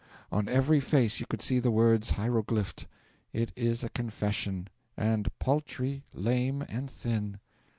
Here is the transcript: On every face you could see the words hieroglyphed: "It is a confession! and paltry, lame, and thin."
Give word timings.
On 0.31 0.49
every 0.49 0.79
face 0.79 1.19
you 1.19 1.27
could 1.27 1.43
see 1.43 1.59
the 1.59 1.69
words 1.69 2.09
hieroglyphed: 2.13 2.87
"It 3.33 3.51
is 3.55 3.83
a 3.83 3.89
confession! 3.89 4.67
and 4.97 5.29
paltry, 5.37 6.05
lame, 6.11 6.63
and 6.63 6.89
thin." 6.89 7.39